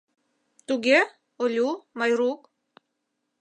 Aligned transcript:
Туге, 0.67 0.99
Олю, 1.43 1.69
Майрук? 1.99 2.41